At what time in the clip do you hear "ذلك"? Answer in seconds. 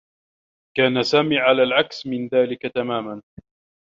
2.27-2.61